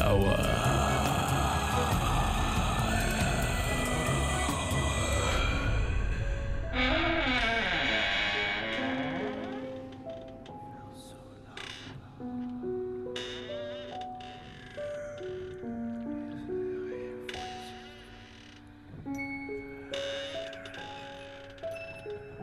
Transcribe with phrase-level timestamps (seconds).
[0.00, 0.60] flower.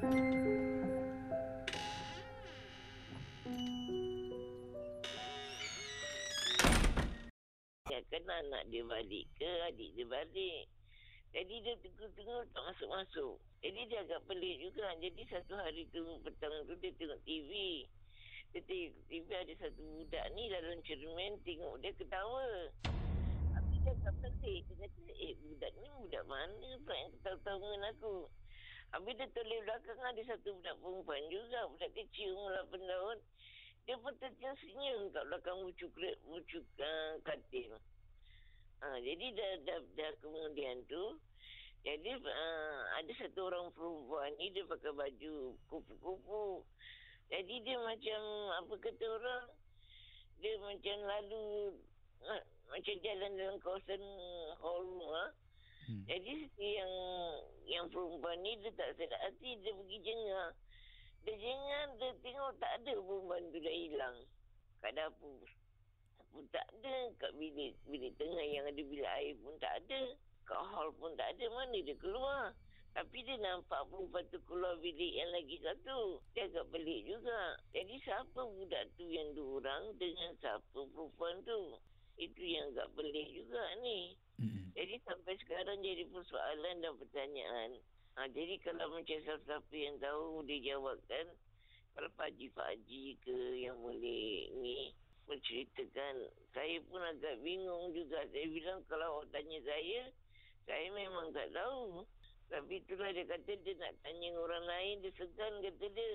[0.00, 0.33] thank you
[8.64, 10.64] anak dia balik ke adik dia balik.
[11.36, 13.36] Jadi dia tengok-tengok tak masuk-masuk.
[13.60, 14.88] Jadi dia agak pelik juga.
[14.96, 17.84] Jadi satu hari tu petang tu dia tengok TV.
[18.56, 22.48] Dia tengok TV ada satu budak ni dalam cermin tengok dia ketawa.
[23.52, 24.60] Habis dia agak pelik.
[24.64, 28.16] Dia kata, eh budak ni budak mana pula yang ketawa-tawa dengan aku.
[28.96, 31.60] Habis dia toleh belakang ada satu budak perempuan juga.
[31.68, 33.18] Budak kecil umur 8 tahun.
[33.84, 35.84] Dia pun tersenyum kat belakang bucu,
[36.24, 37.76] bucu uh, katil.
[39.04, 41.20] Jadi dah, dah, dah kemudian tu,
[41.84, 46.64] jadi uh, ada satu orang perempuan ni dia pakai baju kupu-kupu.
[47.28, 48.20] Jadi dia macam,
[48.64, 49.44] apa kata orang,
[50.40, 51.44] dia macam lalu,
[52.24, 54.02] uh, macam jalan dalam kawasan
[54.64, 55.28] hall rumah.
[55.84, 56.08] Hmm.
[56.08, 56.92] Jadi yang
[57.68, 60.48] yang perempuan ni dia tak sedar hati, dia pergi jengah.
[61.28, 64.16] Dia jengah, dia tengok tak ada perempuan tu dah hilang
[64.80, 65.44] kat dapur
[66.34, 66.96] pun tak ada.
[67.22, 70.02] Kat bilik, bilik tengah yang ada bilik air pun tak ada.
[70.42, 71.46] Kat hall pun tak ada.
[71.54, 72.50] Mana dia keluar?
[72.94, 76.22] Tapi dia nampak perempuan tu keluar bilik yang lagi satu.
[76.34, 77.58] Dia agak pelik juga.
[77.70, 81.78] Jadi siapa budak tu yang dua orang dengan siapa perempuan tu?
[82.18, 84.14] Itu yang agak pelik juga ni.
[84.38, 84.66] Mm-hmm.
[84.78, 87.70] Jadi sampai sekarang jadi persoalan dan pertanyaan.
[88.14, 91.34] Ha, jadi kalau macam siapa-siapa yang tahu dia jawabkan.
[91.94, 94.94] Kalau Pak Haji, Pak Haji ke yang boleh ni
[95.28, 96.14] menceritakan.
[96.52, 98.24] Saya pun agak bingung juga.
[98.30, 100.02] Saya bilang kalau awak tanya saya,
[100.68, 102.04] saya memang tak tahu.
[102.52, 106.12] Tapi itulah dia kata dia nak tanya orang lain, dia segan kata dia.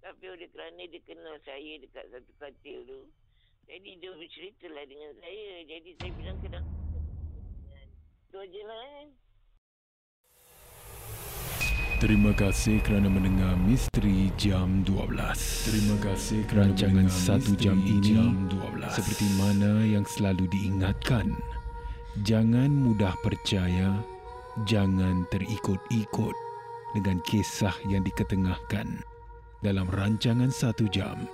[0.00, 3.00] Tapi oleh kerana dia kenal saya dekat satu katil tu.
[3.70, 5.50] Jadi dia berceritalah dengan saya.
[5.68, 6.60] Jadi saya bilang kena.
[8.26, 9.08] Itu aja lah kan.
[12.00, 15.20] Terima kasih kerana mendengar Misteri Jam 12.
[15.68, 18.88] Terima kasih kerana rancangan satu jam ini jam 12.
[18.88, 21.36] seperti mana yang selalu diingatkan.
[22.24, 24.00] Jangan mudah percaya,
[24.64, 26.32] jangan terikut-ikut
[26.96, 29.04] dengan kisah yang diketengahkan
[29.60, 31.28] dalam rancangan satu jam.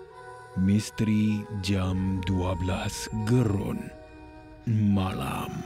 [0.59, 3.87] Misteri Jam 12 Gerun
[4.67, 5.63] Malam.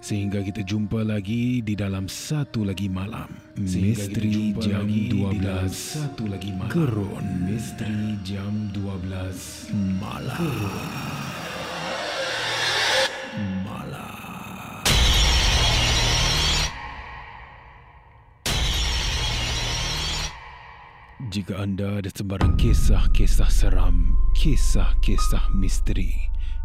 [0.00, 3.43] Sehingga kita jumpa lagi di dalam satu lagi malam.
[3.54, 6.74] Misteri jam 12 satu lagi malam.
[6.74, 7.46] Gerun.
[7.46, 9.70] Misteri jam 12
[10.02, 10.34] malam.
[10.42, 10.90] Gerun.
[13.62, 14.82] Malam.
[21.30, 26.10] Jika anda ada sebarang kisah-kisah seram, kisah-kisah misteri,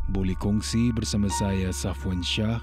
[0.09, 2.57] boleh kongsi bersama saya Safwan Shah